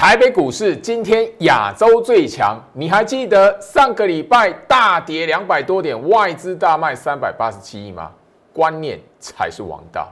[0.00, 8.10] 台北股市今天亚洲最强，你还记得上个礼拜大跌两百多点，外资大卖三百八十七亿吗？
[8.50, 10.10] 观念才是王道。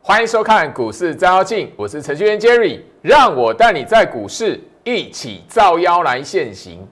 [0.00, 6.88] 欢迎收看股市照妖镜，我是程序员 Jerry，让我带你在股市一起造妖来现行。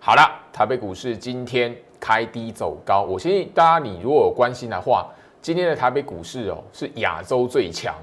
[0.00, 5.06] 好了，台北股市今天开低走高，我相信大家你如果有关心的话，
[5.40, 7.94] 今天的台北股市哦是亚洲最强，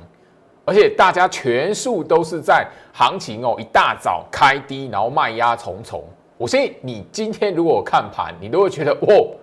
[0.63, 6.02] 而且大家全数都是在行情哦一大早开低，然后卖压重重。
[6.38, 9.35] 我相信你今天如果看盘，你都会觉得哦。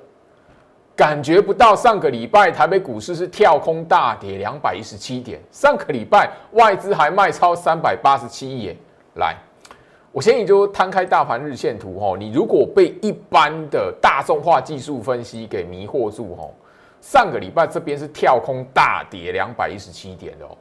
[0.95, 8.77] 感觉不到上个礼拜台北股市是跳空大跌两百一十七点，上个礼拜外资还卖超三百八十七亿。
[9.14, 9.34] 来，
[10.12, 16.50] 我先你就摊开大盘日线图哦，你如果被一般的大众化技术分析给迷惑住哦，
[17.00, 20.56] 上个礼拜这边是跳空大跌两百一十七点的哦，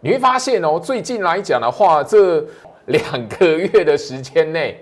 [0.00, 2.44] 你会发现哦，最近来讲的话，这
[2.86, 4.78] 两个月的时间内，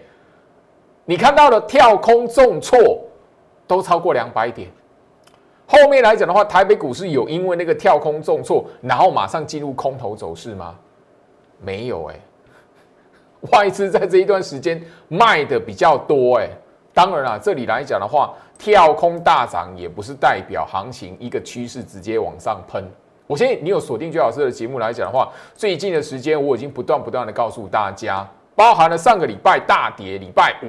[1.05, 2.79] 你看到的跳空重挫。
[3.67, 4.69] 都超过两百点，
[5.67, 10.79] 后面来讲的话，台北股市有因为那个跳空重挫，然后马上进入空头走势吗？
[11.63, 12.21] 没有哎，
[13.53, 16.49] 外资在这一段时间卖的比较多哎。
[16.93, 22.85] 当然啦，这里来讲的话，跳空大涨也不是代表行情一个趋势直接往上喷。
[23.27, 30.69] 我相信你有锁定最老师的节目来讲的话，最近的时间我已经不断不断的告诉大家，包含了上个礼拜大跌，礼拜五。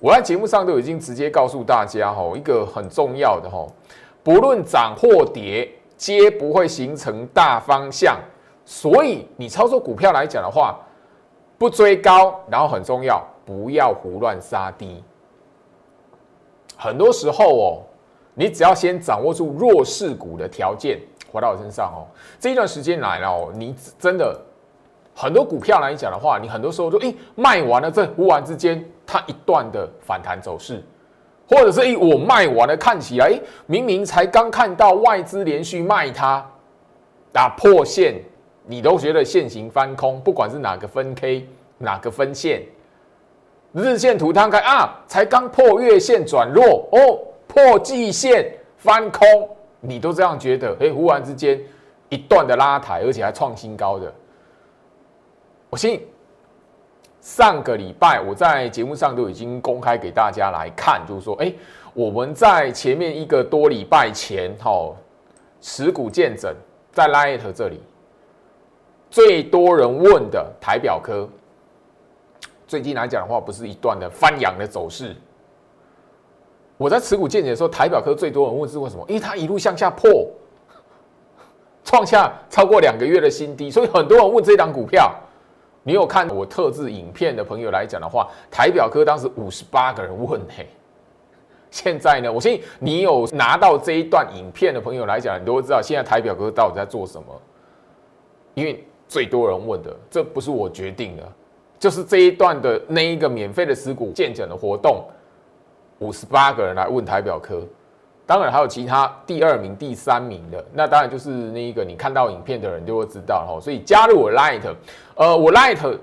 [0.00, 3.64] 我在节目上都已经直接告诉大家，哈，一个很重要的哈，
[4.24, 8.18] 不论涨或跌，皆不会形成大方向。
[8.64, 10.76] 所以你操作股票来讲的话，
[11.62, 15.00] 不追高，然后很重要，不要胡乱杀低。
[16.76, 17.82] 很多时候哦，
[18.34, 20.98] 你只要先掌握住弱势股的条件，
[21.30, 22.02] 回到我身上哦，
[22.40, 24.36] 这一段时间来了哦，你真的
[25.14, 28.84] 很多股票来讲的话，你很多时候就诶卖完了，这忽然之间。
[29.06, 30.82] 它一段的反弹走势，
[31.46, 36.44] 或者是一我卖完了，看起来明明才刚看到外资连续卖它，
[37.30, 38.20] 打破线，
[38.66, 41.46] 你都觉得线形翻空，不管是哪个分 K
[41.78, 42.62] 哪个分线，
[43.72, 49.26] 日线图摊开啊，才刚破月线转弱哦，破季线翻空，
[49.80, 50.76] 你都这样觉得？
[50.80, 51.60] 哎，忽然之间
[52.08, 54.12] 一段的拉抬，而且还创新高的，
[55.70, 56.00] 我信。
[57.20, 61.54] 上个礼拜我在节目上都已经公开给大家来看，就是说，哎，
[61.94, 64.92] 我们在前面一个多礼拜前，哈，
[65.60, 66.52] 持股见证
[66.90, 67.80] 在 Light 这里
[69.12, 71.28] 最多人问的台表科，
[72.66, 75.14] 最近来讲的话，不是一段的翻扬的走势。
[76.78, 79.04] 我在持股见解的时候，台表科最多人问是为什么？
[79.06, 80.26] 因为它一路向下破，
[81.84, 85.14] 创下超过两个月的新低，所以很多人问这档股票。
[85.82, 90.66] 你有看我特制影片的朋友来讲的话，台表科当时五十八个人问嘿，
[91.70, 97.26] 现在呢，我相信你有拿到这一段影片的朋友来讲，你都会知道现在台表科到底在做什么。
[98.54, 101.22] 因为最多人问的，这不是我决定的，
[101.78, 105.04] 就是这一段的那一个免费的持股见证的活动，
[105.98, 107.60] 五十八个人来问台表科。
[108.24, 113.60] 当然还有其他第二名、第三名的，那当然就是那一个你看到影片的人就会知道哈。
[113.60, 114.62] 所以加入我 Light，
[115.14, 115.98] 呃，我 Light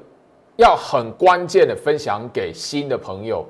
[0.57, 3.43] 要很关键的分享给新的朋友。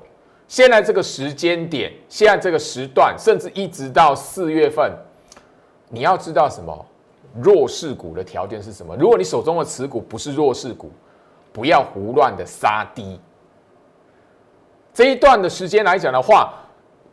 [0.48, 4.90] 现在这个时间点，现在这个时段，甚至一直到四月份，
[5.90, 6.86] 你要知道什么
[7.42, 8.96] 弱势股的条件是什么？
[8.96, 10.90] 如果你手中的持股不是弱势股，
[11.52, 13.20] 不要胡乱的杀低。
[14.92, 16.52] 这一段的时间来讲的话，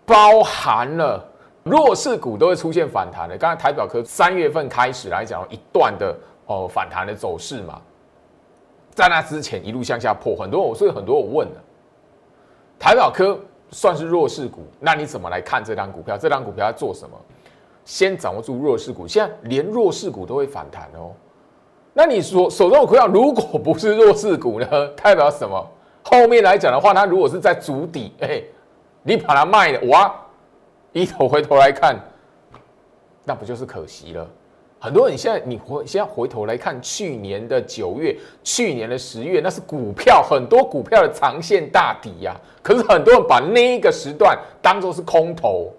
[0.06, 1.24] 包含了。
[1.64, 3.38] 弱势股都会出现反弹的。
[3.38, 7.82] 刚才台表科三月份开始来讲一段的哦反弹的走势嘛，
[8.92, 11.62] 在那之前一路向下破，很多我所以很多我问了，
[12.80, 13.38] 台表科
[13.70, 16.18] 算是弱势股，那你怎么来看这张股票？
[16.18, 17.18] 这张股票要做什么？
[17.88, 21.14] 先掌握住弱势股，现在连弱势股都会反弹哦。
[21.94, 24.68] 那你说手中的股票如果不是弱势股呢？
[24.90, 25.66] 代表什么？
[26.04, 28.44] 后面来讲的话，它如果是在足底，哎，
[29.04, 30.14] 你把它卖了，哇！
[30.92, 31.98] 一头回头来看，
[33.24, 34.28] 那不就是可惜了？
[34.80, 42.36] 很多人现在你回现在回头来看，去年的九月、去年的十月，那是股票很多股票的长线大底呀。
[42.62, 45.72] 可是很多人把那一个时段当做是空头，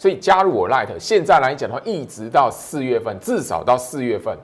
[0.00, 4.34] 所以加入我 Light，现在来讲的话，一直到四月份，至少到四月份，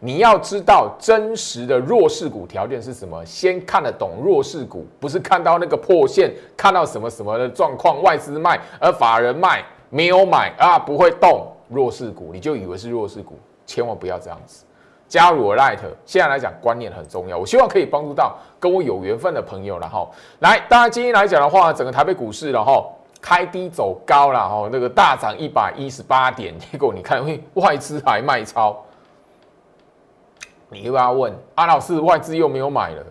[0.00, 14.64] 你要知道真实的弱势股条件是什么，先看得懂弱势股，不是看到那个破线，看到什么什么的状况，外资卖而法人卖没有买啊，不会动弱势股，你就以为是弱势股，千万不要这样子。
[15.08, 15.76] 加入我 Light，
[16.06, 22.90] 现在来讲观念很重要，我希望可以帮助到跟我有缘分的朋友然后来，当然今天来讲的话，整个台北股市然后。
[23.22, 27.24] 开低走高了哈，那个大涨一百一十八点，结果你看，
[27.54, 28.84] 外资还卖超，
[30.68, 33.06] 你又要问阿老师，外资又没有买了，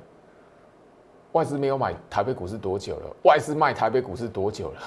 [1.31, 3.15] 外资没有买台北股市多久了？
[3.23, 4.81] 外资卖台北股市多久了？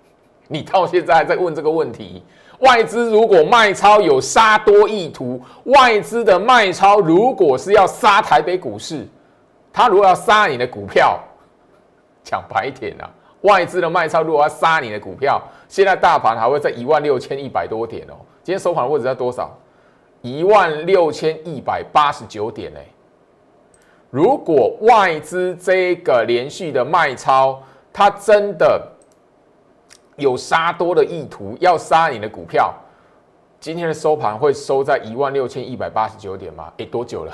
[0.48, 2.24] 你到现在还在问这个问题？
[2.60, 9.06] 外资如果卖超有杀多意图，外资的卖超如果是要杀台北股市，
[9.72, 11.20] 他如果要杀你的股票，
[12.24, 13.08] 讲白点啊。
[13.42, 18.14] 外资的卖超如果要杀你的股票，现在大盘还会在一万六千一百多点哦。
[18.42, 19.56] 今天收盘的位置在多少？
[20.22, 22.84] 一万六千一百八十九点哎。
[24.10, 28.86] 如果外资这个连续的卖超，它真的
[30.16, 32.74] 有杀多的意图，要杀你的股票，
[33.58, 36.72] 今天的收盘会收在一万六千一百八十九点吗？
[36.76, 37.32] 哎，多久了？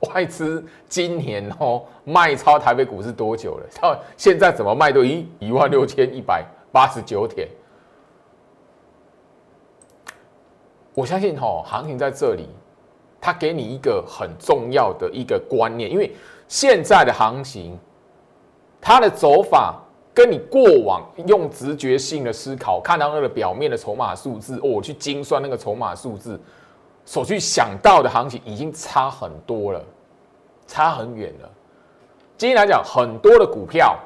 [0.00, 3.66] 外资今年哦卖超台北股市多久了？
[3.80, 7.48] 到现在怎么卖都一一万六千一百八十九点。
[10.94, 12.48] 我相信哈行情在这里，
[13.20, 16.12] 它给你一个很重要的一个观念，因为
[16.46, 17.78] 现在的行情，
[18.80, 19.80] 它的走法
[20.14, 26.40] 跟你过往用直觉性的思考看到那个表面的筹码数字哦，去精算那个筹码数字。
[27.08, 29.82] 所去想到的行情已经差很多了，
[30.66, 31.48] 差很远了。
[32.36, 33.98] 今天来讲，很多的股票，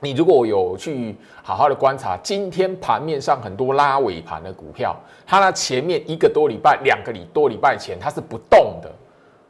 [0.00, 8.90] 你如果有去好好的观察，今天盘面上很多拉尾盘的股票，它那前面一个多礼拜、两个礼多礼拜前它是不动的，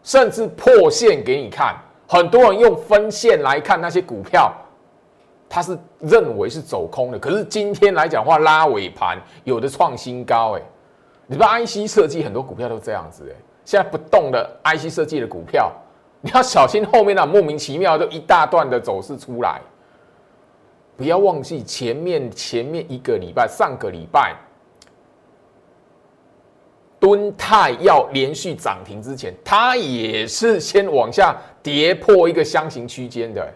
[0.02, 1.74] 甚至破线给你看。
[2.06, 4.52] 很多人用分线来看那些股票，
[5.48, 7.18] 它是认为是走空的。
[7.18, 10.62] 可是今天来讲话，拉尾盘有的创新高，哎。
[11.30, 15.70] 你不 IC 设计很多股票都这样子哎，现在不动的 IC 设计的股票，
[16.22, 19.60] 你要小心后面那莫名其妙就一大段的走势出来。
[20.96, 24.34] 不要忘记前面前面一个礼拜，上个礼拜，
[26.98, 33.46] 敦泰要连续涨停之前，它也是先往下跌破一个箱型区间的，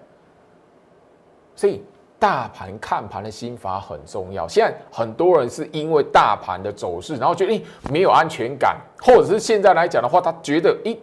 [1.57, 1.83] 所以。
[2.23, 4.47] 大盘看盘的心法很重要。
[4.47, 10.97] 现在很多人是因为大盘的走势，然后觉得诶没有安全感，或者是现在来讲的话，他觉得诶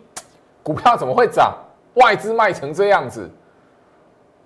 [0.63, 1.53] 股票怎么会涨？
[1.95, 3.29] 外资卖成这样子，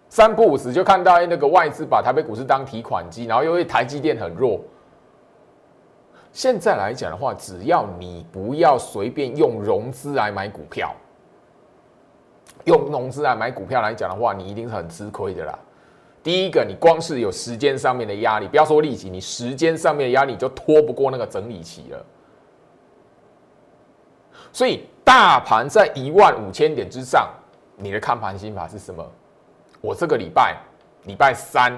[0.10, 4.60] 三不五时就看到那个外资把台北股市当提款机，然后因为台积电很弱。
[6.32, 10.92] 现在来讲的话，只要你不要随便用融资来买股票，
[12.64, 15.60] 用融资来买股票来讲的话，你一定是很吃亏的啦。
[16.24, 22.06] 第一个，你光是有时间上面的压力，不要说利息，你时间上面的压力就拖不过那个整理期了。
[24.54, 27.30] 所以，大盘在一万五千点之上，
[27.76, 29.06] 你的看盘心法是什么？
[29.82, 30.58] 我这个礼拜
[31.04, 31.78] 礼拜三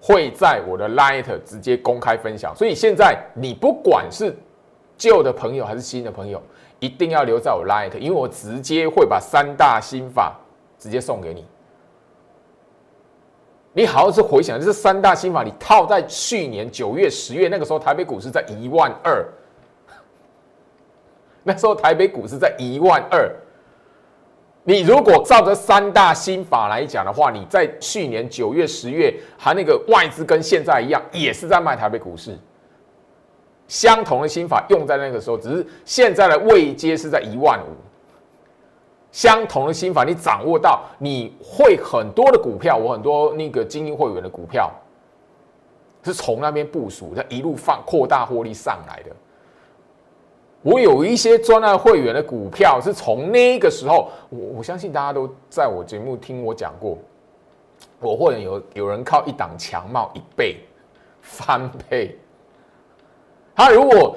[0.00, 2.52] 会在我的 Light 直接公开分享。
[2.56, 4.34] 所以现在你不管是
[4.98, 6.42] 旧的朋友还是新的朋友，
[6.80, 10.34] 一定要留在我 Light，因为我直接会把三大心法
[10.80, 11.44] 直接送给你。
[13.76, 19.26] 你好好去回想，这三大心法，你套在去年九月、十月那个时候，台北股市在一万二，
[21.42, 23.28] 那时候台北股市在一万二。
[24.62, 32.38] 你如果照着三大心法来讲的话，你在去年九月、十月，还那个外资跟现在一样，也是在卖台北股市，
[33.66, 37.74] 相同的心法用在那个时候，只是现在的位阶是在一万五。
[39.14, 44.68] 相同的心法，你掌握到，你会很多的股票，我很多那个精英会员的股票，
[46.02, 49.10] 是从那边部署，它一路放扩大获利上来的。
[50.62, 56.98] 我有一些专案会员的股票，是从那个时候，我我相信大家都在我节目听我讲过，
[58.00, 60.56] 我会有有人靠一档强帽一倍
[61.22, 62.18] 翻倍，
[63.54, 64.16] 他如果。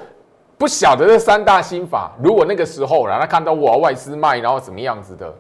[0.58, 5.34] 不晓得这三大心法，如果那个时候然后看到我外资卖，然后怎么样子的，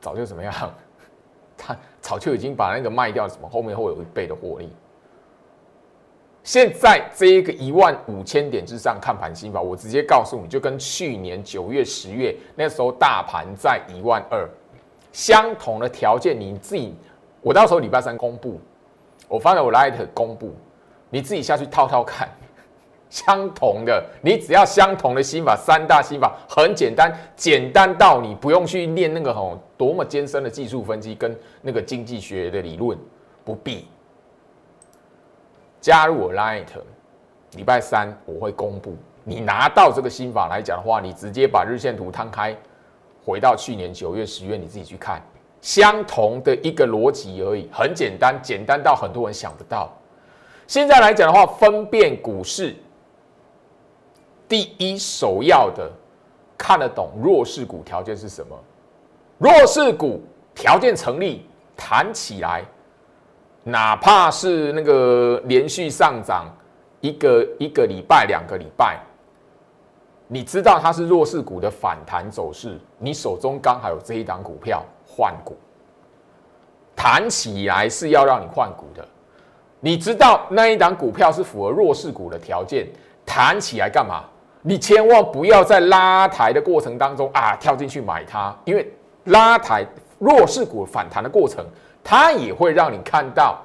[0.00, 0.52] 早就怎么样，
[1.58, 4.72] 他早就已经把那个卖掉，什么后面会有一倍的获利。
[6.42, 14.48] 现在这一个一万五千点之上看盘心法，我直接告诉你就跟去年九月、十月那时候大盘在一万二，
[15.12, 16.96] 相同的条件，你自己，
[17.42, 18.58] 我到时候礼拜三公布，
[19.28, 20.54] 我发在我 Light 公布，
[21.10, 22.30] 你自己下去套套看。
[23.10, 32.98] 相同的，你只要相同的心法，三大心法很简单，简单到你不用去练那个吼多么艰深的技术分析跟那个经济学的理论，
[33.44, 33.88] 不必。
[35.80, 36.66] 加入我 Light，
[37.52, 38.94] 礼拜三我会公布。
[39.24, 42.54] 你拿到这个心法来讲的话，你直接把日线图摊开，
[43.24, 45.22] 回到去年九月、十月，你自己去看，
[45.60, 49.90] 相同的一个逻辑而已，很简单，简单到很多人想不到。
[50.66, 52.76] 现在来讲的话，分辨股市。
[54.48, 55.90] 第一首要的
[56.56, 58.58] 看得懂弱势股条件是什么？
[59.38, 60.22] 弱势股
[60.54, 62.64] 条件成立，弹起来，
[63.62, 66.46] 哪怕是那个连续上涨
[67.00, 68.98] 一个一个礼拜、两个礼拜，
[70.26, 75.56] 你知道它是弱势股的反弹走势，你手中刚好有这一档股票换股，
[76.96, 79.06] 弹起来是要让你换股的，
[79.78, 82.88] 你知道那一档股票是符合弱势股的条件，
[83.24, 84.24] 弹起来干嘛？
[84.62, 88.90] 你千万不要在拉抬的过程当中啊跳进去买它，因为
[89.24, 89.86] 拉抬
[90.18, 91.64] 弱势股反弹的过程，
[92.02, 93.58] 它也会让你看到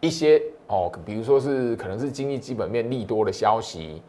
[0.00, 4.00] 一些哦，比如说是可能是经济基本面利多的消息，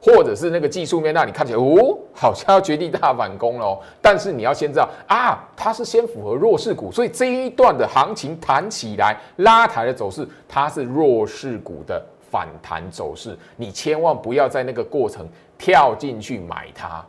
[0.00, 3.80] 或者是那个技术面让你看起来哦，好像要绝地大反攻了。
[4.02, 15.26] 但是你要先知道啊，它是先符合弱势股，所以这一段的行情弹起来拉抬的走势，它是弱势股的反弹走势，你千万不要在那个过程。
[15.58, 17.04] 跳进去买它，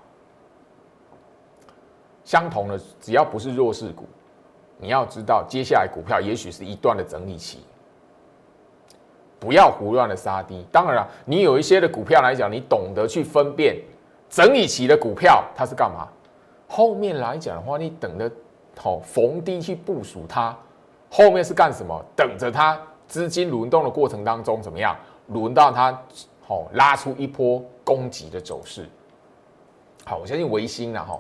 [2.26, 4.06] 相同的，只要不是弱势股，
[4.78, 7.60] 你要知道，接下来股票也许是一段的整理期，
[9.40, 10.66] 不要胡乱的杀低。
[10.72, 13.78] 当然了，你有一些的股票来讲，你懂得去分辨
[14.30, 16.08] 整理期的股票它是干嘛。
[16.68, 18.30] 后面来讲的话，你等着
[18.78, 20.58] 好逢低去部署它，
[21.12, 22.04] 后面是干什么？
[22.16, 24.96] 等着它资金轮动的过程当中怎么样？
[25.28, 25.96] 轮到它
[26.42, 27.64] 好拉出一波。
[27.90, 28.88] 攻击的走势，
[30.06, 31.18] 好，我相信维新了哈。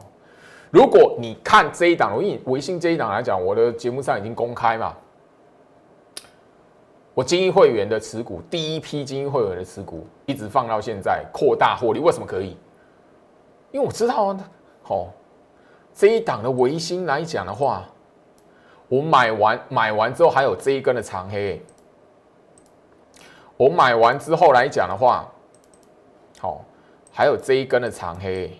[0.69, 4.95] 如果你看这一档，我以维新这一档来讲，我的节目上已经公开嘛。
[7.15, 11.99] 我精英会员的持股，第一批精英会员的持股，一直放到现在，扩大获利。
[11.99, 12.55] 为什么可以？
[13.71, 14.49] 因为我知道啊，
[14.83, 15.07] 好，
[15.91, 17.83] 这一档的维新来讲的话，
[18.87, 21.59] 我买完买完之后，还有这一根的长黑。
[23.57, 25.27] 我买完之后来讲的话。
[26.39, 26.63] 好，
[27.11, 28.51] 还有这一根的长黑，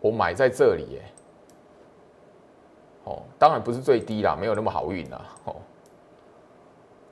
[0.00, 1.02] 我买在这里耶。
[3.04, 5.20] 哦，当然不是最低啦，没有那么好运啦。
[5.44, 5.56] 哦，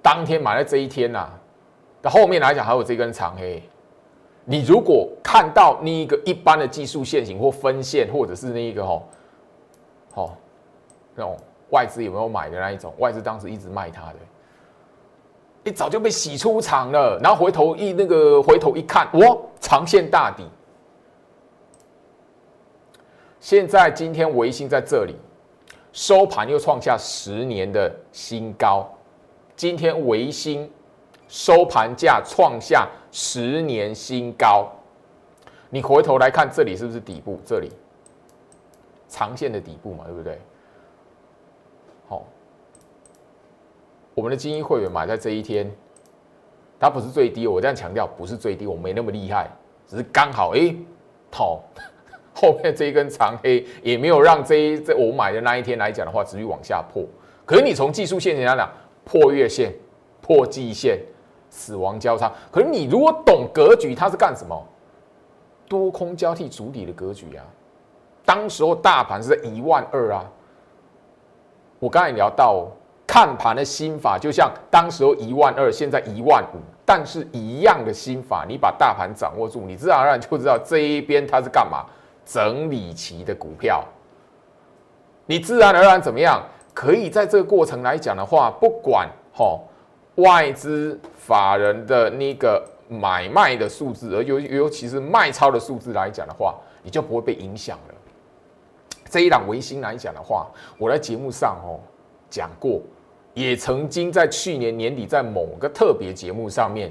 [0.01, 1.29] 当天买在这一天呐，
[2.01, 3.63] 那后面来讲还有这根长黑。
[4.45, 9.09] 你如果看到那一个一般的技术线型或分线，或者是那一个吼，
[10.13, 10.37] 好，
[11.15, 11.37] 那种
[11.71, 12.95] 外资有没有买的那一种？
[12.99, 14.17] 外资当时一直卖它的。
[15.65, 20.45] 你早就被洗出场了，然后回头一那个回头一看，哇，长线大底。
[23.41, 25.17] 现在今天维新在这里
[25.93, 28.87] 收盘又创下十年的新高，
[29.57, 30.71] 今天维新
[31.29, 34.71] 收盘价创下十年新高，
[35.71, 37.41] 你回头来看这里是不是底部？
[37.45, 37.73] 这里
[39.09, 40.39] 长线的底部嘛，对不对？
[44.15, 45.69] 我们的精英会员买在这一天，
[46.79, 47.49] 它不是最低。
[47.49, 49.51] 我这样强调，不是最低，我没那么厉害，
[49.89, 50.73] 只是刚好哎，
[51.31, 51.61] 套
[52.33, 57.05] 后面这一根长黑也没有让这一这我买的那一天来讲的话，持续往下破。
[57.45, 58.71] 可是你从技术线来讲，
[59.05, 59.75] 破月线、
[60.23, 61.01] 破季线、
[61.51, 62.33] 死亡交叉。
[62.53, 64.69] 可是你如果懂格局，它是干什么？
[65.69, 67.45] 多空交替主体的格局啊。
[68.25, 70.31] 当时候大盘是在一万二啊。
[71.81, 72.69] 我刚才聊到。
[73.15, 81.87] 看盘的心法就像当时候一万二，现在一万五，但是一样的心法，你把大盘掌握住，你自然而然就知道这一边它是干嘛？
[82.27, 83.85] 整理期的股票，
[85.27, 86.43] 你自然而然怎么样？
[86.75, 89.61] 可以在这个过程来讲的话，不管哈
[90.17, 97.95] 外资法人的那个买卖的数字，而尤尤其是卖超的数字来讲的话，你就不会被影响了。
[99.09, 101.79] 这一档维新来讲的话，我在节目上哦
[102.29, 102.83] 讲过。
[103.35, 106.91] 也曾经在去年年底在某个特别节目上面，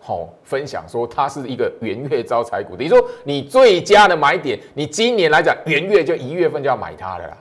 [0.00, 7.36] 好分享说它是一个元月招财股，等于说你最佳的买点，你今年来讲元月就一月份就要买它了啦。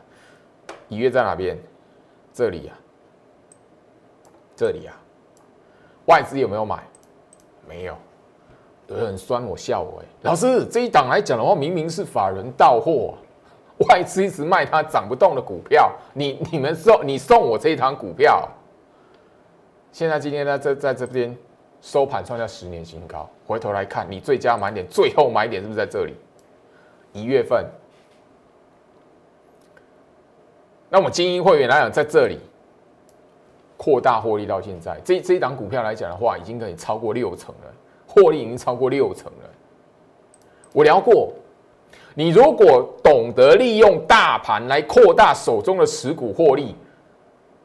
[0.88, 1.58] 一月在哪边？
[2.34, 2.74] 这里呀，
[4.56, 4.94] 这里呀，
[6.06, 6.84] 外资有没有买？
[7.68, 7.96] 没有，
[8.88, 13.13] 有人酸我笑我哎，老师这一档来讲的话，明明是法人到货。
[13.88, 18.45] 外资一直卖它涨不动的股票，你你们送你送我这一堂股票，
[19.91, 21.36] 现在今天呢在在这边
[21.81, 23.29] 收盘创下十年新高。
[23.48, 26.13] 回头来看，你最佳买点、最后买点是不是在这里？
[27.13, 27.65] 一月份。
[30.89, 32.38] 那我们精英会员来讲，在这里
[33.77, 37.74] 扩大获利到现在，这这一档股票来讲的话，已经可以超过六成了，
[38.05, 39.50] 获利已经超过六成了。
[40.74, 41.31] 我聊过，
[42.15, 46.75] 你如果懂得利用大盘来扩大手中的持股获利，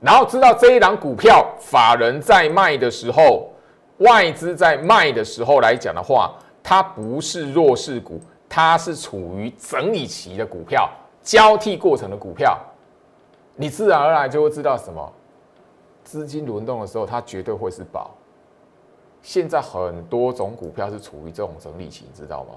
[0.01, 3.51] 然后知道这一档股票法人在卖的时候，
[3.99, 10.91] 外资在卖的时候来讲的话，它不是弱势股，它是处于整理期的股票，
[11.23, 12.59] 交替过程的股票。
[13.57, 15.13] 你自然而然就会知道什么
[16.05, 18.11] 资金轮动的时候，它绝对会是宝。
[19.23, 22.55] 现在很多种股票是处于这种整理期，你知道吗？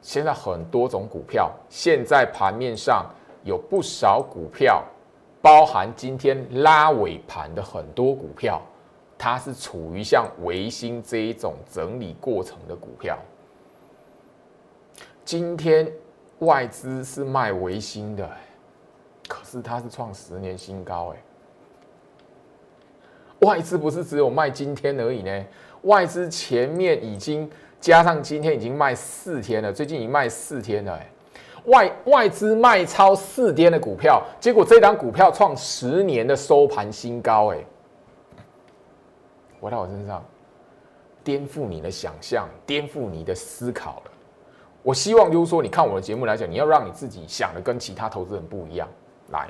[0.00, 3.04] 现在很多种股票，现在盘面上
[3.44, 4.82] 有不少股票，
[5.42, 8.62] 包含今天拉尾盘的很多股票，
[9.16, 13.18] 它是处于像维新这一种整理过程的股票。
[15.24, 15.90] 今天
[16.40, 18.28] 外资是卖维新的。
[19.28, 21.16] 可是它是创十年新高哎，
[23.40, 25.44] 外资不是只有卖今天而已呢，
[25.82, 27.46] 外资前面已经
[27.80, 31.10] 加上今天已经卖四天了，最近已经卖四天了哎，
[31.66, 37.58] 外外资卖超四天的股票，结果这一档股票创十年的收盘新高哎，
[39.60, 40.24] 回到我身上，
[41.22, 44.10] 颠覆你的想象，颠覆你的思考了。
[44.82, 48.88] 我希望就是说，你看我的节目来讲，你要让你自己想的跟其他投资人不一样。
[49.30, 49.48] 来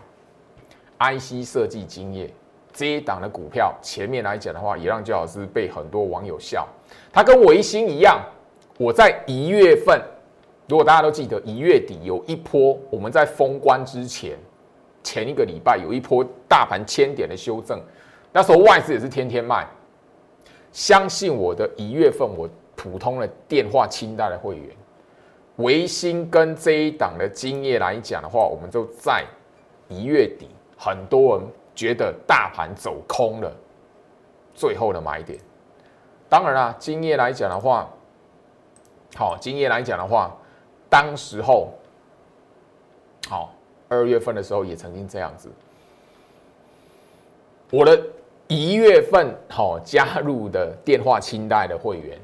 [0.98, 2.30] ，IC 设计经验
[2.72, 6.66] 这一档的股票，前面来讲的话，也让焦老师被很多网友笑。
[7.12, 8.20] 它跟维新一样，
[8.78, 10.00] 我在一月份，
[10.68, 14.36] 如果大家都记得，一月底有一波，我们在封关之前，
[15.02, 17.80] 前一个礼拜有一波大盘千点的修正，
[18.32, 19.66] 那时候外资也是天天卖。
[20.72, 24.68] 相信我的一月份，我普通的电话清单的会员，
[25.56, 29.24] 维新跟这一档的经验来讲的话，我们就在。
[29.90, 33.50] 一月底，很多人觉得大盘走空了，
[34.54, 35.38] 最后的买点。
[36.28, 37.88] 当然啦，今夜来讲的话，
[39.16, 40.36] 好，今夜来讲的话，
[40.88, 41.72] 当时候，
[43.28, 43.52] 好，
[43.88, 45.50] 二月份的时候也曾经这样子。
[47.70, 48.00] 我的
[48.46, 52.18] 一月份好加入的电话清单的会员，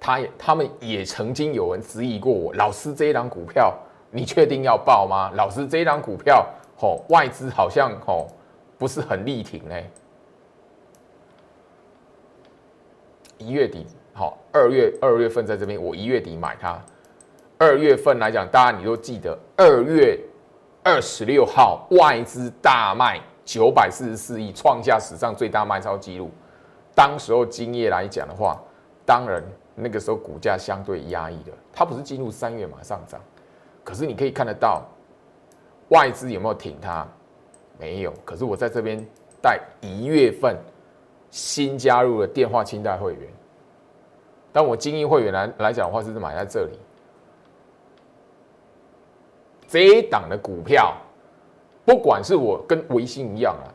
[0.00, 3.72] 他也他们也曾经有人质疑过我，老师这一档股票，
[4.10, 5.30] 你确定要报吗？
[5.34, 6.46] 老师这一档股票。
[6.82, 8.26] 哦，外资好像哦
[8.78, 9.76] 不是很力挺呢。
[13.40, 16.78] 一月底，好，二月二月份在这边，我一月底买它。
[17.56, 20.18] 二月份来讲，大家你都记得，二月
[20.84, 26.30] 二十六号外资大卖九百四十四亿，创下史上最大卖超记录。
[26.94, 28.60] 当时候今夜来讲的话，
[29.06, 29.42] 当然
[29.74, 33.18] 那个时候股价相对压抑的，它不是进入三月马上涨，
[33.82, 34.84] 可是你可以看得到。
[35.88, 37.04] 外资有没有挺它？
[37.76, 38.14] 没有。
[38.24, 39.04] 可是我在这边
[39.42, 40.56] 带一月份
[41.30, 43.28] 新加入的电话清代会员，
[44.52, 46.78] 但我精英会员来来讲的话，是买在这里。
[49.68, 50.96] 这一档的股票，
[51.84, 53.70] 不管是我跟维新一样啊，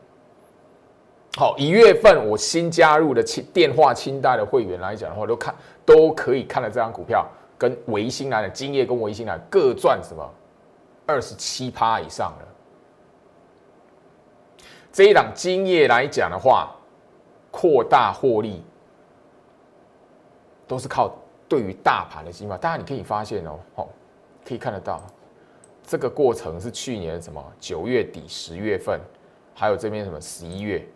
[1.38, 5.54] 好，一月份我新加入的清电话清代的会员来讲的话，都看
[5.86, 10.30] 都可以看到这张股票跟维新来的金业跟维新来各赚什么？
[11.06, 12.48] 二十七趴以上了。
[14.92, 16.75] 这一档金业来讲的话，
[17.56, 18.62] 扩大获利
[20.66, 21.10] 都是靠
[21.48, 22.58] 对于大盘的心法。
[22.58, 23.88] 大家你可以发现哦，哦，
[24.44, 25.02] 可以看得到
[25.82, 29.00] 这个过程是去年什么九月底、十月份，
[29.54, 30.86] 还有这边什么十一月，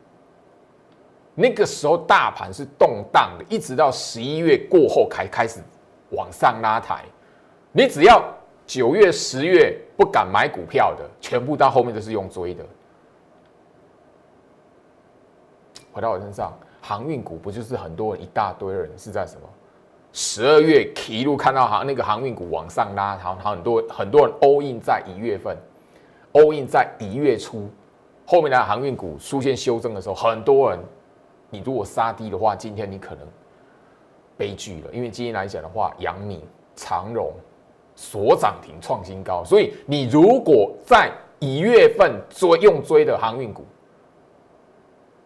[1.35, 5.61] 那个时候大盘是动荡的，一直到十一月过后才开始
[6.11, 7.05] 往上拉抬。
[7.73, 8.23] 你只要
[8.67, 9.81] 九月、十月。
[10.01, 12.65] 不敢买股票的，全部到后面都是用追的。
[15.93, 19.49] 回到我身上，航运股不就是很多人一大堆人是在什么？
[20.13, 25.57] 十二月一路看到航那个航运股往上拉，好，很多很多人 all in 在一月份
[26.33, 27.69] ，all in 在一月初，
[28.27, 30.79] 后面的航运股出现修正的时候，很多人，
[31.51, 33.27] 你如果杀低的话，今天你可能
[34.37, 36.41] 悲剧了，因为今天来讲的话，阳明、
[36.75, 37.33] 长荣。
[37.97, 43.63] 所涨停创新高，所以你如果在一月份追用追的航运股，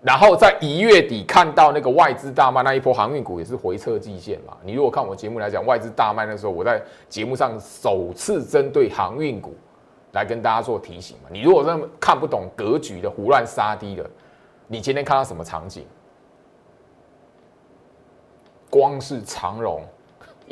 [0.05, 4.55] 然后在一月底看到那个外资大卖那一波航运股也是回撤季线嘛？
[4.63, 9.57] 你如果看我节目来讲，外资大卖那时候，我在节目上首次针对航运股
[10.13, 11.31] 来跟大家做提醒嘛。
[11.33, 14.05] 你如果那么看不懂格局的胡乱杀低的，
[14.67, 15.87] 你今天看到什么场景？
[18.69, 19.83] 光是长荣、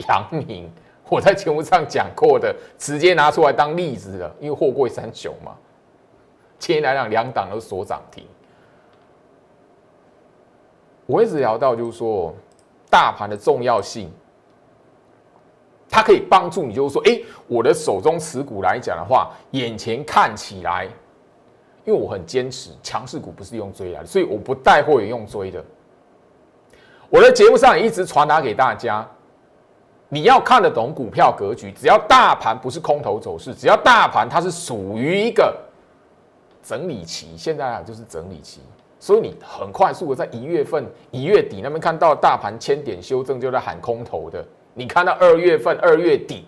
[0.08, 0.70] 阳明，
[1.10, 5.52] 我在节目上讲过的，直接拿出来当例子了，因为货柜三雄嘛。
[6.58, 8.24] 今天来讲，两档都锁涨停。
[11.12, 12.34] 我一直聊到，就是说，
[12.88, 14.10] 大盘的重要性，
[15.86, 20.86] 它可以帮助你，就是说，哎，我的手中持股来讲的话，眼前看起来，
[21.84, 25.62] 因为我很坚持，强势股不是用追来的，所以我不带货也用追的。
[27.10, 29.06] 我的节目上也一直传达给大家，
[30.08, 35.54] 你要看得懂股票格局，只要大盘不是空头走势，只要大盘它是属于一个
[36.62, 38.62] 整理期，现在啊就是整理期。
[39.02, 44.46] 所以你很快速的在一月份、一月底那边看到大盘千点修正，就在喊空头的。
[44.74, 46.44] 你看到二月份、二月底、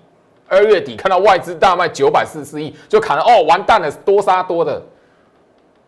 [0.46, 4.80] 二月底看到外资大卖九百四十四亿，就砍了哦，完蛋了，多杀多的。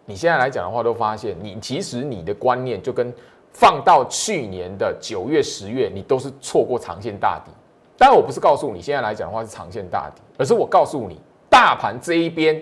[0.06, 3.14] 你现在来讲的话，都发现你其实你的观念就跟
[3.52, 7.52] 放到去年的九月、十月，你都是错过长线大底。
[7.96, 12.60] 当然，我不是告诉你现在来讲的话是长线大底，而是我告诉你，大盘这一边，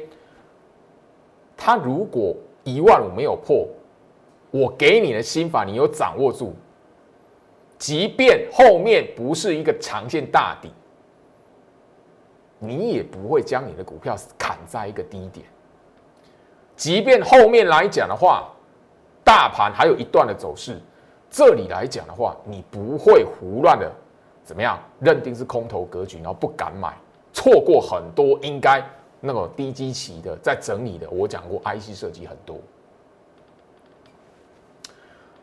[1.57, 3.67] 它如果一万五没有破。
[4.55, 6.55] 我给你的心法，你有掌握住，
[7.77, 10.71] 即便后面不是一个长线大底，
[12.61, 15.45] 你也不会将你的股票砍在一个低点。
[16.77, 18.49] 即便后面来讲的话，
[19.25, 20.79] 大盘还有一段的走势，
[21.29, 23.91] 这里来讲的话，你不会胡乱的
[24.45, 26.97] 怎么样认定是空头格局，然后不敢买，
[27.33, 28.81] 错过很多应该
[29.19, 31.11] 那种低基期的在整理的。
[31.11, 32.57] 我讲过，IC 设计很多。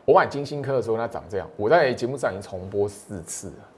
[0.04, 1.48] 我买金星科的时候，它长这样。
[1.56, 3.68] 我在节目上已经重播四次了，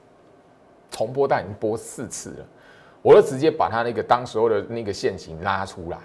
[0.90, 2.46] 重播但已经播四次了。
[3.02, 5.98] 我就直接把它那个当时候的那个线型拉出来。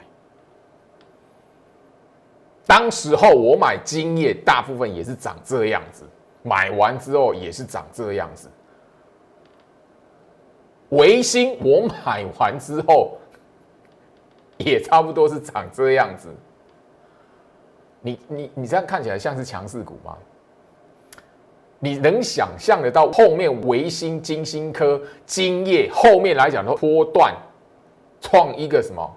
[2.66, 6.04] 当时候我买金叶，大部分也是长这样子，
[6.44, 8.50] 买完之后也是长这样子。
[10.90, 13.18] 维新我买完之后，
[14.58, 16.28] 也差不多是长这样子。
[18.02, 20.16] 你你你这样看起来像是强势股吗？
[21.80, 27.34] 你能想象得到后面维新、金星科、金业后面来讲的波段
[28.20, 29.10] 创一个什么？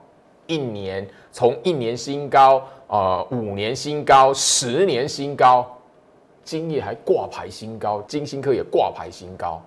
[0.47, 5.67] 一年从一年新高，呃，五年新高，十年新高，
[6.45, 9.61] 金业还挂牌新高，金星科也挂牌新高。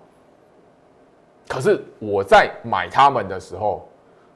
[1.48, 3.86] 可是我在买他们的时候，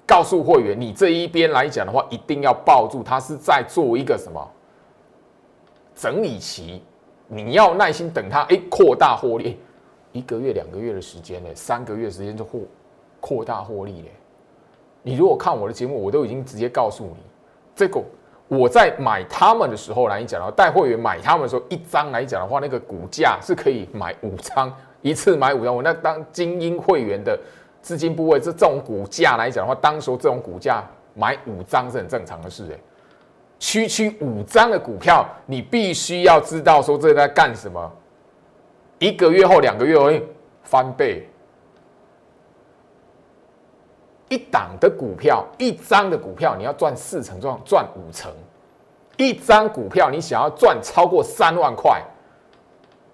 [0.06, 4.50] 告诉会员，你这一边来讲的话，一定要抱住，它是在做一个什么？
[6.00, 6.80] 整理期，
[7.28, 9.58] 你要耐心等它，哎，扩大获利，
[10.12, 12.60] 一个月、两个月的时间呢，三个月时间就获
[13.20, 14.10] 扩大获利嘞。
[15.02, 17.16] 你如果看我的节目，我都已经直接告诉你，
[17.74, 18.02] 这个
[18.48, 25.76] 我在买他们的时候来讲的话，带会员买他们的时候，一张来讲的话，那个股价是可以买五张，一次买五张。
[25.76, 27.38] 我那当精英会员的
[27.82, 30.82] 资金部位，这这种股价来讲的话，当时候这种股价
[31.12, 32.78] 买五张是很正常的事，哎。
[33.60, 37.92] 区区五张的股票，你必须要知道说这在干什么。
[38.98, 40.10] 一个月后、两个月后
[40.62, 41.28] 翻倍，
[44.28, 48.32] 一档的股票，一张的股票，你要赚四成，赚赚五成。
[49.18, 52.02] 一张股票，你想要赚超过三万块，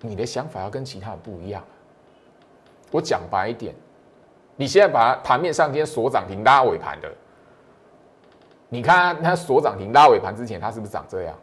[0.00, 1.62] 你的想法要跟其他人不一样。
[2.92, 3.74] 我讲白一点，
[4.54, 7.12] 你现在把盘面上天锁涨停拉尾盘的。
[8.68, 11.35] 你看它锁涨停拉尾盘之前，它是不是长这样？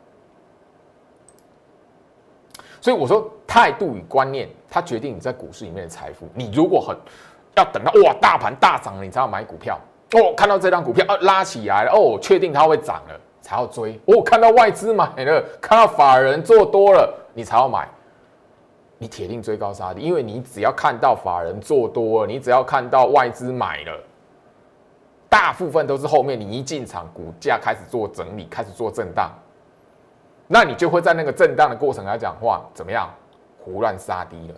[2.82, 6.28] 所以我说态度与观念，它决定你在股市里面的财富。
[6.34, 6.98] 你如果很
[7.56, 9.80] 要等到哇大盘大涨了，你才要买股票
[10.12, 10.34] 哦。
[10.36, 14.22] 看到这张股票啊拉起来了哦，确定它会涨了才要追哦。
[14.22, 17.88] 看到外资买了，看到法人做多了，你才要买。
[18.98, 23.98] 你铁定追高杀低，因为你只要看到法人做多了，你只要看到外资买了。
[25.34, 29.32] 大部分都是后面你一进场，股价开始做整理，开始做震荡，
[30.48, 33.10] 那你就会在那个震荡的过程来讲话，怎么样
[33.58, 34.56] 胡乱杀低了。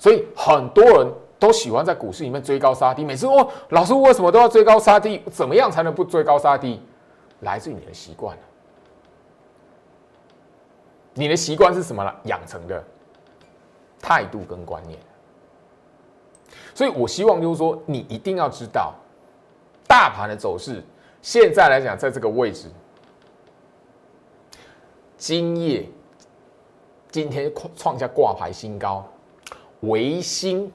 [0.00, 1.06] 所以很多人
[1.38, 3.04] 都喜欢在股市里面追高杀低。
[3.04, 5.22] 每次哦，老师为什么都要追高杀低？
[5.30, 6.82] 怎么样才能不追高杀低？
[7.42, 8.36] 来自于你的习惯
[11.14, 12.12] 你的习惯是什么呢？
[12.24, 12.82] 养成的
[14.02, 14.98] 态度跟观念。
[16.74, 18.92] 所以我希望就是说，你一定要知道。
[19.90, 20.80] 大盘的走势，
[21.20, 22.68] 现在来讲，在这个位置，
[25.16, 25.84] 今夜
[27.10, 29.04] 今天创下挂牌新高，
[29.80, 30.72] 维新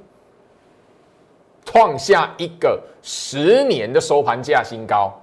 [1.64, 5.14] 创下一个十年的收盘价新高。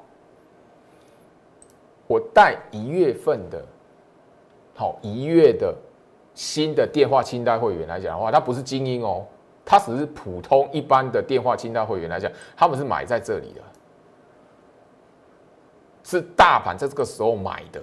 [2.06, 3.62] 我带一月份的，
[4.74, 5.76] 好一月的
[6.34, 9.26] 新的电话清单会员来讲的话，他不是精英哦，
[9.66, 13.60] 他只是普通一般的电话清单会员来讲，他们是买在这里的，
[16.02, 17.82] 是大盘在这个时候买的。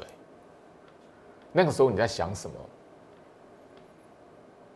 [1.52, 2.56] 那个时候你在想什么？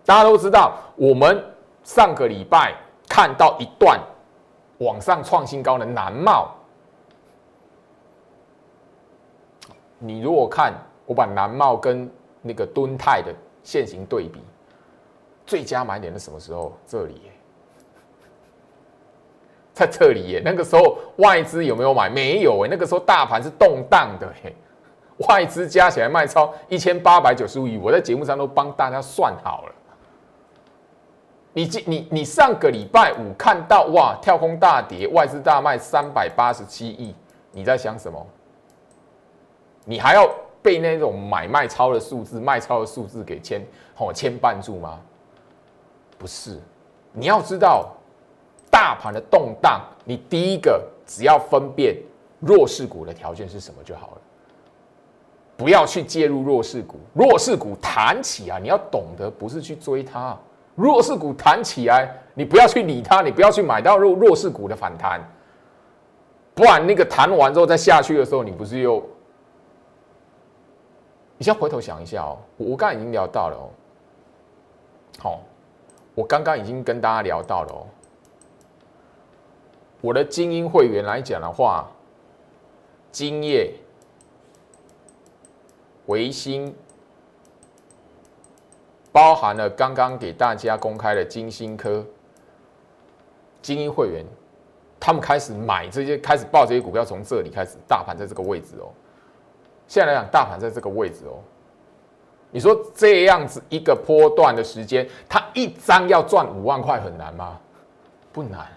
[0.06, 1.44] 大家都知道，我们
[1.84, 2.76] 上个礼拜
[3.08, 4.00] 看到一段
[4.80, 6.56] 往上创新高的南茂。
[10.00, 10.74] 你如果看
[11.06, 14.42] 我把南茂跟那个敦泰的现行对比，
[15.46, 16.74] 最佳买点是什么时候？
[16.86, 17.32] 这里，
[19.74, 20.42] 在这里耶。
[20.46, 22.10] 那个时候外资有没有买？
[22.10, 22.68] 没有哎。
[22.70, 24.56] 那个时候大盘是动荡的嘿，
[25.28, 29.74] 外资加起来卖超一千八百九十五亿，我在节目上都帮大家算好了。
[31.54, 37.16] 你今你你上个礼拜五看到哇，跳空大跌，外资大卖三百八十七亿，
[37.52, 38.26] 你在想什么？
[39.86, 40.28] 你还要
[40.62, 43.62] 被那种买卖超的数字、卖超的数字给牵
[43.98, 45.00] 哦牵绊住吗？
[46.18, 46.58] 不是，
[47.12, 47.92] 你要知道
[48.74, 51.96] 大盘的动荡，你第一个只要分辨
[52.40, 54.22] 弱势股的条件是什么就好了，
[55.56, 56.98] 不要去介入弱势股。
[57.14, 60.36] 弱势股弹起啊，你要懂得不是去追它。
[60.74, 65.22] 弱势股弹起来，你不要去理它，你不要去买到弱弱势股的反弹，
[66.56, 69.02] 不然那个弹完之后再下去的时候，你不是又？
[71.38, 73.70] 你先回头想一下哦，我刚刚已经聊到了哦，
[75.20, 75.40] 好，
[76.16, 77.86] 我刚刚已经跟大家聊到了哦，
[80.04, 81.90] 我的精英会员来讲的话，
[83.10, 83.74] 金业、
[86.08, 86.76] 维新。
[89.14, 92.06] 包含了刚刚给大家公开的金星科
[93.62, 94.26] 精英会员，
[95.00, 98.92] 他们开始买这些，开始报这些股票，从这里开始，大盘在这个位置哦。
[99.88, 101.40] 现在来讲，大盘在这个位置哦。
[102.52, 107.58] 你说这样子一个波段的时间，他一张要赚五万块很难吗？
[108.34, 108.68] 不难。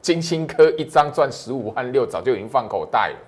[0.00, 3.18] 金星科一张赚十五万六，早就已经放口袋了。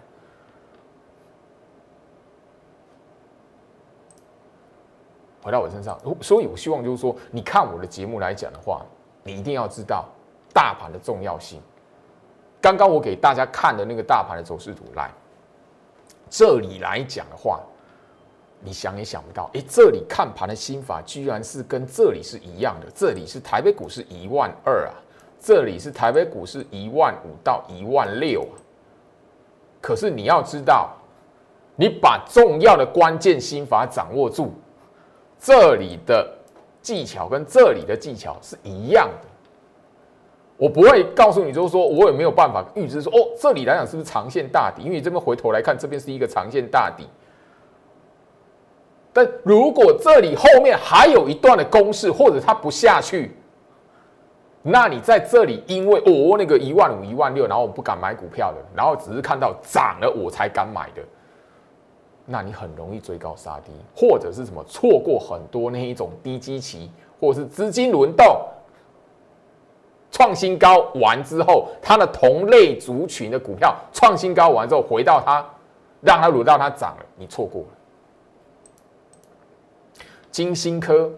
[5.42, 8.80] 回到我身上，所以我希望就是说，你看我的节目来讲的话，
[9.24, 10.08] 你一定要知道
[10.54, 11.60] 大盘的重要性。
[12.60, 15.10] 刚刚我给大家看的那个大盘的走势图，来
[16.30, 17.60] 这里来讲的话，
[18.60, 22.86] 你想也想不到，哎，这里看盘的心法居然是跟这里是一样的。
[22.94, 24.94] 这里是台北股市一万二啊，
[25.42, 28.46] 这里是台北股市一万五到一万六。
[29.80, 30.92] 可是你要知道，
[31.74, 34.52] 你把重要的关键心法掌握住。
[35.40, 36.32] 这里的
[36.80, 39.28] 技巧跟这里的技巧是一样的，
[40.56, 44.84] 我不会告诉你，就是说我也没有办法预知说，哦，这里来讲是不是长线大底？
[44.84, 47.08] 因为这边回头来看，这边是一个长线大底。
[49.12, 53.32] 但如果这里后面还有一段的攻势，或者它不下去，
[54.62, 61.02] 那你在这里，因为哦那个一万五、一万六，然后我不敢买股票的，然后只是看到涨了我才敢买的。
[62.24, 66.88] 那你很容易追高杀低，或者是什么错过很多那一种低基期，
[67.20, 68.40] 或者是资金轮动
[70.12, 75.44] 创新高完之后，它的同类族群的股票创新高完之后，回到它
[76.00, 77.68] 让它轮到它涨了，你错过了。
[80.30, 81.10] 金星科，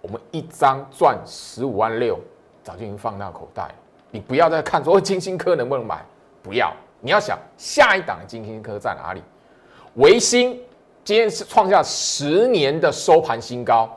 [0.00, 2.18] 我们一张赚十五万六，
[2.62, 3.68] 早就已经放到口袋。
[4.10, 6.04] 你不要再看说金星科能不能买，
[6.42, 9.22] 不要，你要想下一档金星科在哪里。
[9.94, 10.60] 维新
[11.04, 13.90] 今天是创下十年的收盘新高，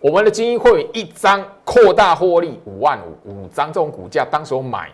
[0.00, 4.90] 我们的精英会员一张扩大获利五万五，五张这种股价，当时候买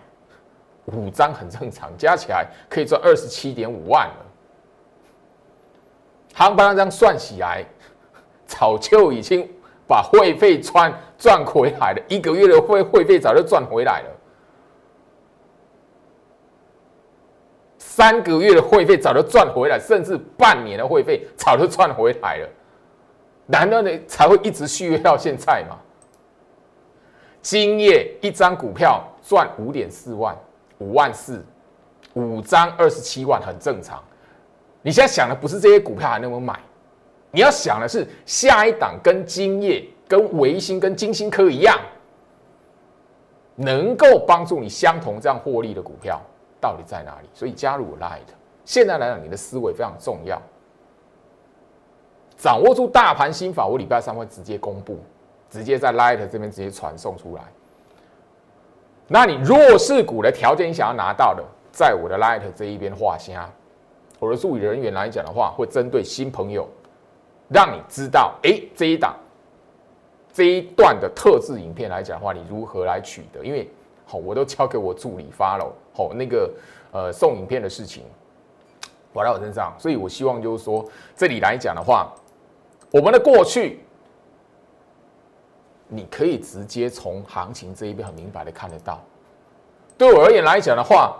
[0.86, 4.26] 五张很正常，加起来可以赚二十七点五万了。
[6.34, 7.64] 航班这样算起来，
[8.46, 9.48] 早就已经
[9.88, 14.10] 把会费穿赚回来了，一个月的会会费早就赚回来了。
[17.78, 22.48] 三个月的会费早就赚回来，甚至半年的会费早就赚回来了，
[23.46, 25.78] 难道你才会一直续约到现在吗？
[27.40, 30.36] 今夜一张股票赚五点四万，
[30.78, 31.42] 五万四，
[32.12, 34.02] 五张二十七万，很正常。
[34.82, 36.60] 你现在想的不是这些股票还能不能买，
[37.30, 41.78] 你要想的是下一档跟今夜、跟维新、跟金星科一样，
[43.54, 46.20] 能够帮助你相同这样获利的股票。
[46.58, 47.28] 到底在哪里？
[47.34, 48.26] 所以加入 Light，
[48.64, 50.40] 现在来讲，你的思维非常重要。
[52.36, 54.98] 掌握住大盘心法，我礼拜三会直接公布，
[55.50, 57.42] 直接在 Light 这边直接传送出来。
[59.06, 63.48] 那你弱势股的条件，你想要拿到的，在我的 Light 这一边画下。
[64.18, 66.66] 我的助理人员来讲的话，会针对新朋友
[67.48, 69.14] 让你知道，哎，这一档
[70.36, 73.42] 这一段的特制影片来讲的话，你如何来取得？
[73.42, 73.66] 因为
[74.04, 76.52] 好，我都交给我助理发了，好，那个
[76.92, 78.02] 呃送影片的事情，
[79.14, 80.84] 我在我身上，所以我希望就是说，
[81.16, 82.12] 这里来讲的话，
[82.90, 83.80] 我们的过去，
[85.88, 89.02] 你可以直接从行情这一边很明白的看得到。
[89.96, 91.16] 对我而言来讲的话，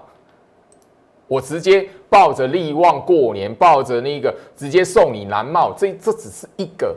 [1.26, 6.94] 我直接抱着利旺过年，抱着那个直接送你蓝帽，这这只是一个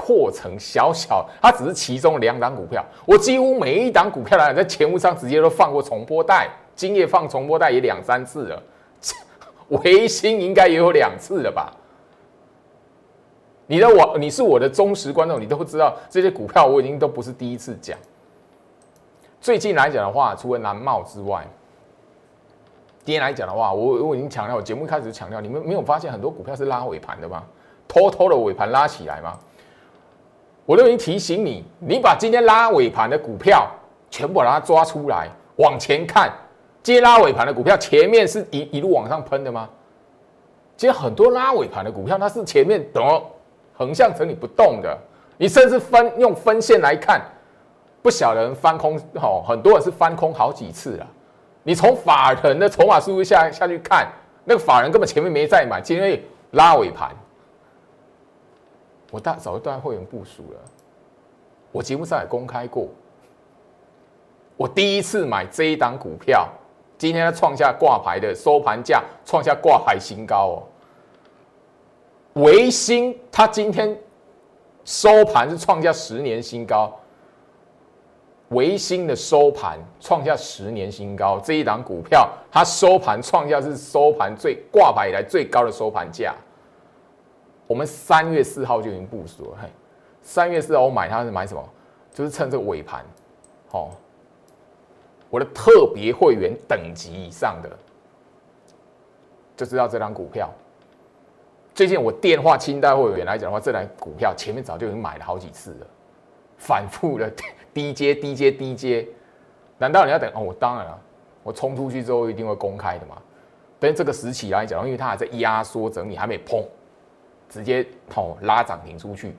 [0.00, 2.84] 过程，小小，它只是其中两档股票。
[3.04, 8.62] 我几乎每一档股票来在前目上直接都放过重播带，今夜放重播带也两三次了，
[9.68, 11.72] 维新应该也有两次了吧？
[13.66, 17.98] 你的我，你是我的忠实观众，你都知道这些股票我已经都不是第一次讲。
[19.40, 21.46] 最近来讲的话，除了南茂之外，
[23.04, 27.42] 今天来讲的话，我我已经强调，节目开始强调，你们没有发现很多股票是拉尾盘的吗？
[27.88, 29.38] 偷偷的尾盘拉起来吗？
[30.66, 33.70] 我都已经提醒你，你把今天拉尾盘的股票
[34.10, 36.30] 全部把它抓出来，往前看，
[36.82, 39.68] 接拉尾盘的股票前面是一一路往上喷的吗？
[40.76, 43.22] 今天很多拉尾盘的股票，它是前面等
[43.72, 44.98] 横向整理不动的，
[45.38, 47.22] 你甚至分用分线来看。
[48.02, 51.06] 不晓得人翻空，哦，很多人是翻空好几次了。
[51.62, 54.06] 你从法人的筹码数据下下去看，
[54.44, 56.20] 那个法人根本前面没在买，今天
[56.52, 57.10] 拉尾盘。
[59.16, 60.60] 我大早就带会员部署了，
[61.72, 62.86] 我节目上也公开过。
[64.58, 66.46] 我第一次买这一档股票，
[66.98, 72.42] 今天它创下挂牌的收盘价，创下挂牌新高哦。
[72.42, 73.98] 维新它今天
[74.84, 76.94] 收盘是创下十年新高。
[78.50, 86.34] 维新的收盘创下十年新高，这一档股票它收盘创下是收盘最挂牌以来最高的收盘价。
[87.66, 89.68] 我们三月四号就已经部署了，嘿，
[90.22, 91.68] 三月四号我买它是买什么？
[92.12, 93.04] 就是趁这个尾盘，
[93.68, 93.90] 好，
[95.28, 97.70] 我的特别会员等级以上的
[99.56, 100.50] 就知道这张股票。
[101.74, 105.86] 最近我电话清代会员来讲的话，这台股票前面早就已经买了好几次了，
[106.56, 107.30] 反复的。
[107.74, 109.06] 低阶、低阶、低阶，
[109.76, 110.32] 难道你要等？
[110.34, 110.98] 哦，我当然了，
[111.42, 113.20] 我冲出去之后一定会公开的嘛。
[113.78, 116.64] 但这个时期来讲，因为它还在压缩整理，还没砰，
[117.48, 119.34] 直接哦拉涨停出去。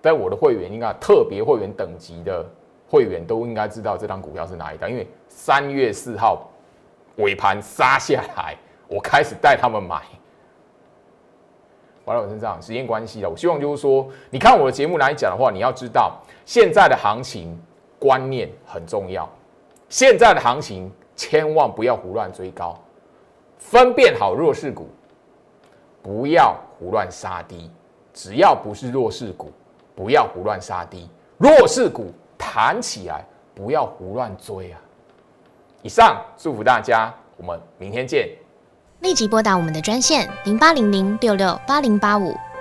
[0.00, 2.44] 但我的会员应该特别会员等级的
[2.88, 6.46] 会员都应该知道这张股票是哪一档，因为三月四号
[7.16, 10.02] 尾盘杀下来，我开始带他们买。
[12.04, 16.20] 完了，我身上时间关系了，我希望就是说，你看我的节目来讲的话，你要知道。
[16.44, 17.58] 现在的行情
[17.98, 19.26] 观念很重要，
[19.88, 22.78] 现在的行情千万不要胡乱追高，
[23.56, 24.86] 分辨好弱势股，
[26.04, 27.68] 不要胡乱杀低。
[28.12, 29.50] 只要不是弱势股，
[29.96, 31.08] 不要胡乱杀低。
[31.38, 34.78] 弱势股弹起来，不要胡乱追啊！
[35.82, 38.28] 以上祝福大家，我们明天见。
[39.00, 42.34] 立即拨打我们的专线零八零零六六八零八五。